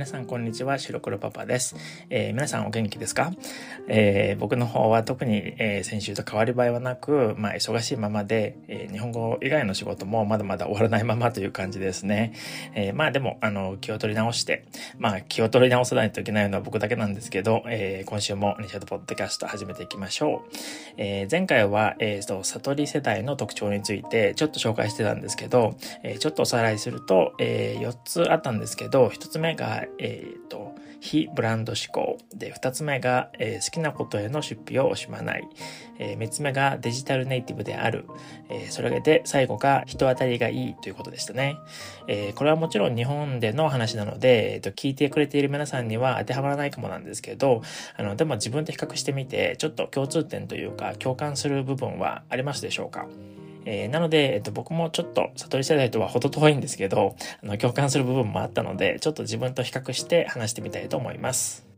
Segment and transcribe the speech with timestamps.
[0.00, 1.76] 皆さんこんにちは、白黒パパです。
[2.08, 3.34] えー、皆さんお元気ですか、
[3.86, 12.32] えー、僕の方は特に、えー、先週と変わり映えはなく、まあ忙しいままで、え日本語以外の仕事もまだまだ終わらないままという感じですね。
[12.74, 14.64] えまあでも、あの、気を取り直して、
[14.98, 20.50] まあ気を取り直さないといけないのは僕だけなんですけど、え今週も西田ポッドキャスト始めていきましょう。
[20.96, 32.18] え前回は、えー、と、悟り世代の特徴についてちょっと紹介してたんですけど、えちょっとおさらいすると、え4つあったんですけど、1つ目が、えっ、ー、と、非ブランド思考。
[32.34, 35.48] で、二つ目が、えー、好きなことへの出費を惜しまない。
[35.98, 38.06] えー、三つ目がデジタルネイティブである。
[38.48, 41.56] えー、それで最後が人当たりがいいということでしたね。
[42.06, 47.62] えー、これはもちろん日本での話なので、えーと、聞いてくれている皆さんには当てはまらないかもなんですけど、
[47.96, 53.06] あの、でも自分で比較してみて、ちょっと共通点というか共感する部分はありますでしょうか？
[53.64, 61.69] えー、なので、えっと、僕もちょっと悟り世代とは程遠いんですけど、あの、共感する部分もあったので、ちょっと自分と比較して話してみたいと思います。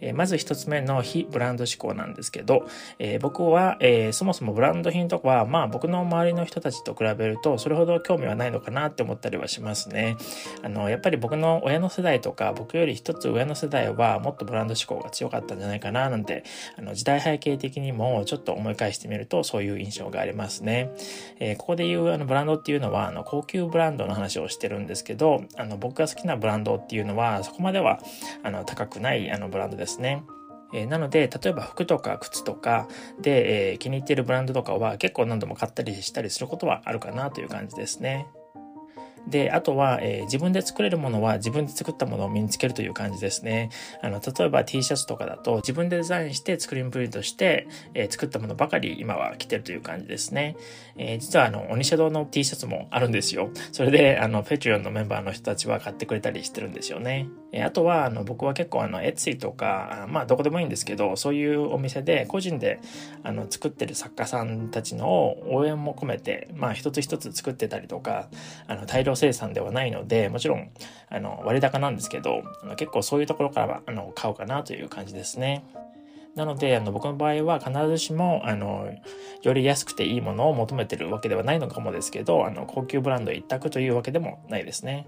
[0.00, 2.66] え、まず一つ目の非ブランド志向なんですけど、
[2.98, 10.16] えー、僕は、えー、そもそもブランド品とかは、まあ僕の周りの人たちと比べると、それほど興味はないのかなって思ったりはしますね。
[10.62, 16.44] あの、やっぱり僕の親の世代とか、僕より一つ上の世代はもっとブランド志向が強かったんじゃないかななんて、
[16.78, 20.90] あの、時代背景的にもちょっと思い返してみると、そういう印象がありますね。
[21.40, 27.98] えここで言うあのブランドっていうのは、あの、高級ブランドの話をしてるんですけど、あの、僕が好きなブランドっていうのは、そこまでは、
[28.42, 30.24] あの、高くないあのブランドですですね。
[30.74, 32.88] えー、なので、例えば服とか靴とか
[33.20, 38.26] で、えー、気に入っているブランドとかは結構何度も買ったりしたりすることはあるかなという感じですね。
[39.26, 43.70] で、あとは、えー、自分で作れるものは自分で作ったものを身につけるという感じですね。
[44.02, 50.56] あの、例えば T シャツとかだと自分でデザインしてスクリーンプリントして、えー、作ったものばかり今は着てるという感じですね。
[50.96, 53.50] えー、実はあの、オニシャドウの T シャツもあるんですよ。
[53.72, 57.28] それで、あの、ペチュオンのメンバーの人たちは買ってくれたりしてるんですよね。
[57.52, 62.80] えあとは、あの、僕は結構あの、エッツィとか、まあ、どこでもいいんですけど、そういうお店で個人で、
[63.22, 68.28] あの、作ってる作家さんたちの応援も込めて、まあ、一つ一つ作ってたりとか、
[68.66, 70.70] あの、大量生産ではないので、もちろん、
[71.08, 75.64] あの、割高なんですけど、あの結構そういうところからは、あの、買おうかなという感じですね。
[76.36, 78.90] なので、あの、僕の場合は必ずしも、あの、
[79.42, 85.06] より安くていいものを求めてるわけではないのかもですけど、あの、高級ブランド一択というわけでもないですね。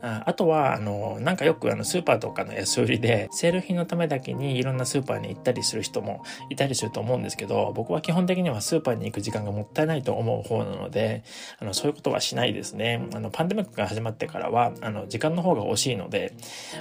[0.00, 11.24] あとは、あの、なんかよくあのスーパーとかの安売りで、セール品のためだけにいろんなスーパーに行ったりする人もいたりすると思うんですけど、僕は基本的にはスーパーに行く時間がもったいないと思う方なので、
[11.60, 13.08] あの、そういうことはしないですね。
[13.14, 16.34] あの、パンデミックが始まってからは、あの、時間の方が惜しいので、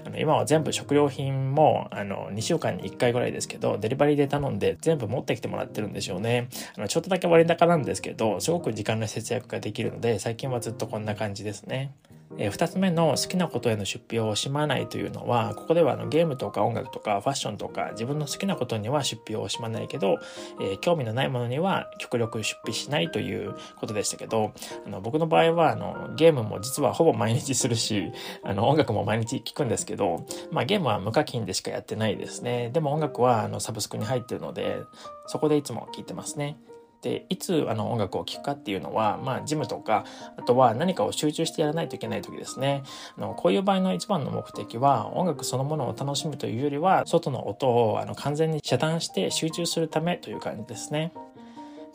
[0.06, 6.50] あの、今は全部食料品も、あの、2週間に1回ぐらいですけど、デリバリーで頼んで全部持ってきてもらってるんですよね。
[6.78, 11.94] あの、ちょっとだけ割高なんですけど、すごく時間の節約ができるので、最近はずっとこんな感じですね。
[12.38, 20.20] えー、2つ目の好きなことへの出費を惜しまないというのは、ここではあのゲームとか音楽とかファッションとか自分の好きなことには出費を惜しまないけど、
[20.62, 24.54] えー、興味のないものには極力出費しないということでしたけど、
[24.86, 28.12] あの僕の場合はあのゲームも実はほぼ毎日するし、
[28.44, 32.70] あの音楽も毎日聴くんですけど、まあゲームは無課金でしかやってないですね。
[32.72, 34.80] でも音楽はあのサブスクに入ってるので、
[35.28, 36.58] そこでいつも聴いてますね。
[37.06, 40.06] でいつあの音楽を聴くかっていうのは、まあ、ジムとか
[40.38, 42.82] あとは何かを集中してやらないといけない時ですね
[43.16, 51.14] あのこういう場合の一番の目的は音楽そのものを楽しむというよりは外の音をあの完全に遮断して集中するためという感じですね。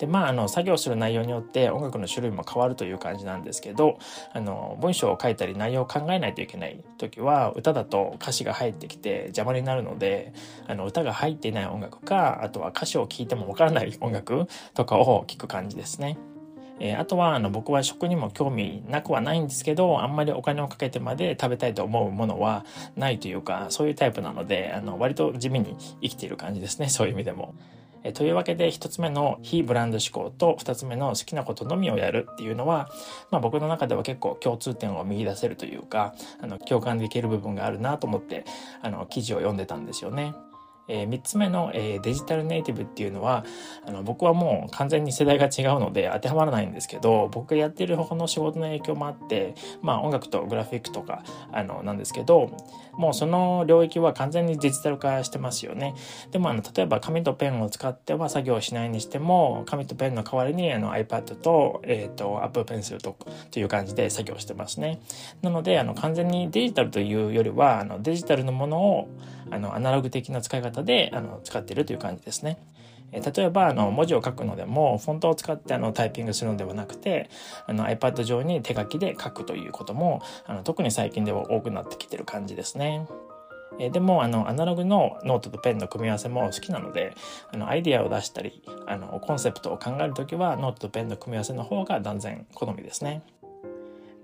[0.00, 3.98] でまああの作業する内容によって音楽の種類も変わるという感じなんですけど
[4.32, 10.32] あの文章を書いたり内容を考えないといけない時は歌だと歌詞が入ってきて邪魔になるので
[10.66, 16.16] あの歌が入っていない音楽かあとは歌詞を聴いてもわからない音楽とかを聴く感じですね。
[16.82, 22.64] えー、あとはあの僕は食にも興味なくはないんですけどあんまりお金をかけてまで食べたいと思うものは
[22.96, 27.54] ないというかそういうタイプなのであの割と地味に生きている感じですねそういう意味でも。
[28.02, 32.90] えというわけで1つ目の非ブランド思考と2つ目の好きなことのみをやるっていうのは、
[33.30, 38.44] まあ、僕の中では結構共通点を見出せるというかあの共感できる部分があるなと思って
[38.82, 40.34] あの記事を読んでたんですよね。
[40.90, 43.44] えー、3つ目の、えー、デジタルネイティブっていうのは
[43.86, 51.22] あの僕はもう完全に世代が違うので当てはまらないんですけど僕がやってる他の仕事の影響もあってまあ音楽とグラフィックとか
[51.52, 52.50] あのなんですけど
[52.94, 55.94] もうその領域は完全にデジタル化してますよね。
[56.32, 63.16] でもあの例えば紙とペンを使っては作業しないにしても紙とペンの代わりにあの iPad と,、えーと、Apple Pencil と
[63.50, 65.00] という感じで作業してますね。
[65.42, 69.08] なのであの完全にデジタルというよりはあのデジタルのものを
[69.50, 72.58] あのアナログ的な使い方であの使っているという感じですね。
[73.12, 77.28] 例えばあの文字を書くのでもフォントを使ってあのタイピングするのではなくて
[77.66, 83.06] あの iPad 上に手書きで書くということもあの特に最近では多くなってきてる感じですね。
[83.78, 87.14] えでもあのアナログのノートとペンの組み合わせも好きなので
[87.52, 93.22] あのアイデアを出したりあのコンセプトを考える時はノートとペンの組み合わせの方が断然好みですね。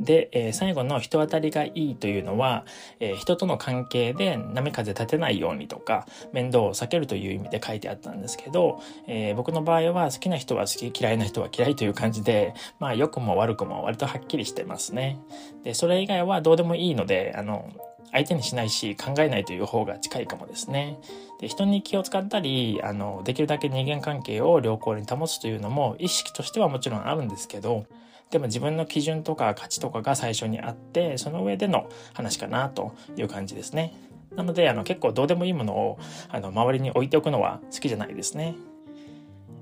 [0.01, 2.65] で、えー、最後の人当たりがいいというのは、
[3.01, 15.19] えー、人との関係で波風立てないようにとか、面倒を避けるという意味で書いてあったんですけど、えー、僕の場合は好きな人は好き、嫌いな人は嫌いという感じで、まあ良くも悪くも割とはっきりしてますね。
[15.65, 17.71] で、それ以外はどうでもいいので、あの、
[18.13, 20.99] 相手にしないし考えないという方が近いかもですね。
[21.41, 27.85] で人に気を使ったりあのできるだけ人間関係を良好に保つというのも意識としてはもちろんあるんですけど
[28.31, 33.95] でも自分の基準とか価値とかが最初にあってその上での話かなという感じですね。
[34.35, 38.57] なのであの結構どうでもいいものをあの周りに置いておくのは好きじゃないですね。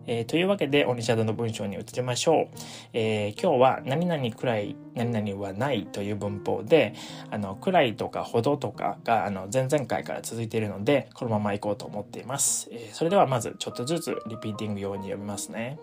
[0.07, 2.49] えー、というわけで、オニシャドの文章に移りましょう。
[2.93, 6.95] えー、今日は、何々くらい、何々はないという文法で、
[7.31, 12.69] あの、くらいとかほどとかが、あの、前々回から続いているので、このまま行こうと思っています。
[12.71, 15.79] えー、それではまず、ちょっとずつリピーティング用に読みますね。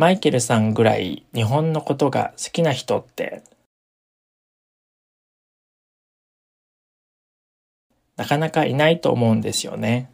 [0.00, 3.44] マイケルさんぐらい日本のことが好きな人って
[8.16, 10.10] なかなかいないと思うんですよね。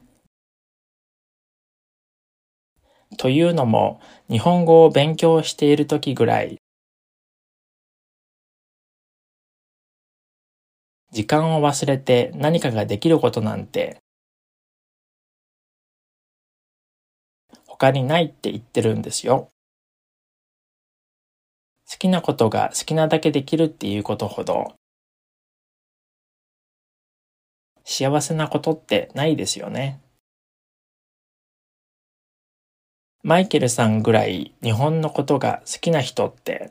[3.17, 6.59] というのも、日本語を勉強しているときぐらい、
[11.12, 13.99] 時間を忘れて何かができることなんて、
[17.69, 19.53] 他にないって言ってるんですよ。
[21.96, 24.75] 好きなことが好きなだけできるっていうことほど、
[27.84, 30.02] 幸せなことってないですよね。
[33.22, 36.70] マイケルさんぐらい日本のことが好きな人って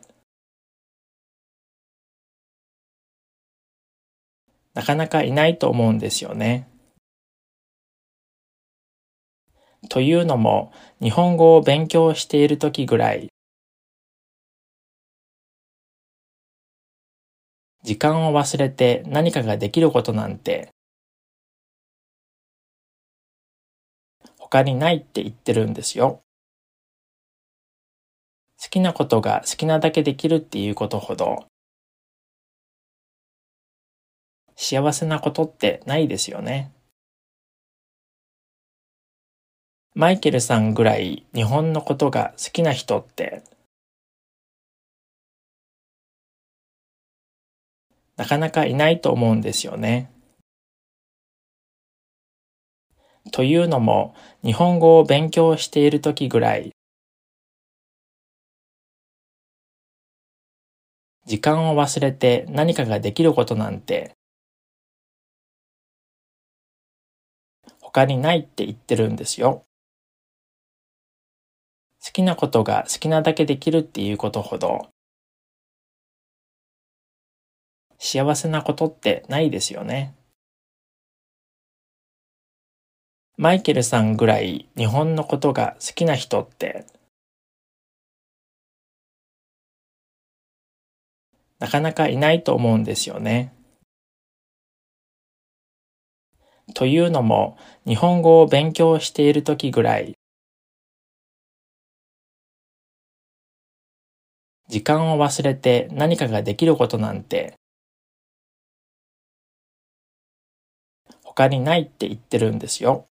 [4.76, 6.70] なかなかいないと思うんですよね。
[9.90, 10.72] というのも
[11.02, 13.35] 日本語を勉強しているときぐらい
[17.86, 20.70] 時間を忘れて何かができることなんて
[24.40, 26.22] 他にないって言ってるんですよ。
[28.60, 31.46] 好きなことが好きなだけできるっていうことほど
[34.56, 36.72] 幸せなことってないですよね。
[39.94, 43.44] マイケルさんぐらい日本のことが好きな人って
[48.18, 50.12] なかなかいないと思うんですよね。
[53.32, 54.14] というのも
[54.44, 56.72] 日本語を勉強しているときぐらい
[61.26, 64.16] 時間を忘れて何かができることなんて
[67.82, 69.66] 他にないって言ってるんですよ。
[72.06, 74.90] 好きなことが好きなだけできるっていうことほど
[78.06, 80.14] 幸せなことってないですよね。
[83.36, 86.86] マイケルさんぐらい日本のことが好きな人って
[91.58, 93.52] なかなかいないと思うんですよね。
[96.76, 97.58] というのも、
[97.88, 100.14] 日本語を勉強しているときぐらい、
[104.68, 107.56] 時間を忘れて何かができることなんて、
[111.36, 113.08] 他にないって言ってるんですよ。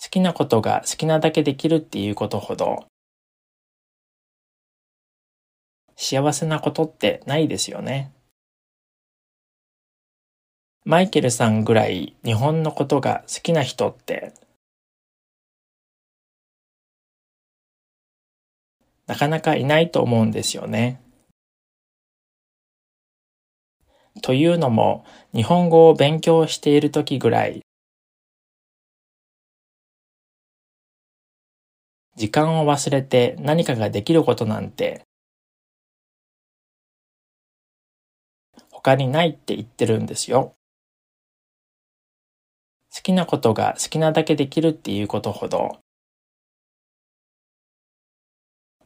[0.00, 2.86] 好きなことが好きなだけできるっていうことほど、
[5.96, 8.12] 幸せなことってないですよね。
[10.84, 14.32] マイケルさんぐらい日本のことが好きな人って
[19.06, 21.00] なかなかいないと思うんですよね。
[24.22, 27.62] というのも日本語を勉強しているときぐらい
[32.16, 35.02] 時間を忘れて何かができることなんて
[38.70, 40.54] 他にないって言ってるんですよ。
[42.94, 45.78] 好きなことが好きなだけできるっていうことほど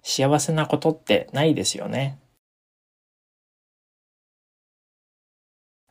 [0.05, 2.21] 幸せなことってないですよね。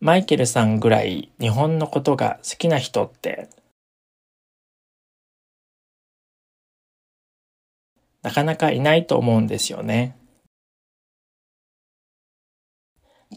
[0.04, 3.50] マイケルさんぐらい日本のことが好きな人って
[8.22, 10.18] なかなかいないと思うんですよね。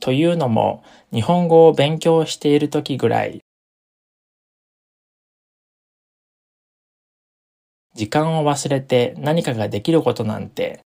[0.01, 0.83] というのも
[1.13, 3.45] 日本語を勉強している時ぐらい
[7.95, 10.81] 時間を忘れて何かができることなんて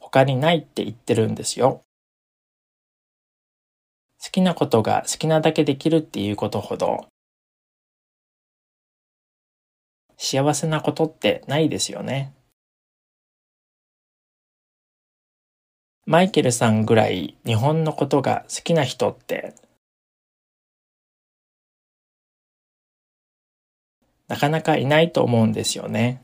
[0.00, 1.85] 他にないって言ってるんですよ。
[4.26, 7.06] 好きなことが好きなだけできるっていうことほど
[10.16, 12.34] 幸せなことってないですよね。
[16.06, 19.54] マイケルさんぐらい日本のことが好きな人って
[24.26, 26.20] なかなかいないと思うんですよね。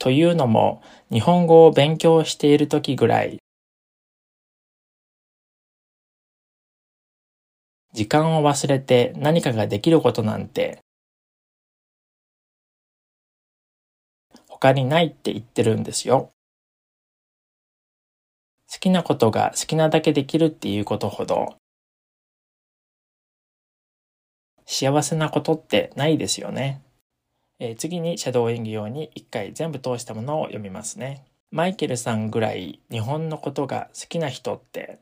[0.00, 3.38] というのも日本語を勉強している時ぐらい
[7.92, 10.80] 時間を忘れて何かができることなんて
[14.48, 16.30] 他にないって言ってるんですよ。
[18.72, 21.56] 好きなことが好きなだけできるっていうことほど
[24.64, 26.80] 幸せなことってないですよね。
[27.58, 31.24] えー、次にシャドー演技用に一回全部通したものを読みますね。
[31.50, 34.98] マイケルさんぐらい日本のことが好きな人って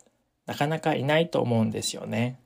[0.47, 2.40] なかなかいないと思うんですよね。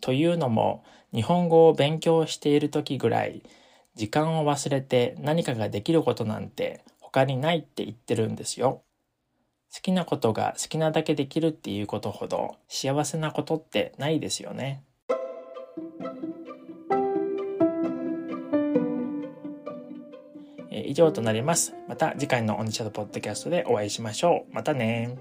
[0.00, 3.42] というのも日本語を勉強している時ぐらい
[3.96, 8.82] 時間を忘れて何かができることなんて他にないって言ってるんですよ。
[9.72, 14.82] 好きなことが好きなだけできるっていうことほど幸せなことってないですよね。
[20.70, 21.74] 以上となります。
[21.86, 24.54] また次回のオニチャドポッドキャストでお会いしましょう。
[24.54, 25.16] またね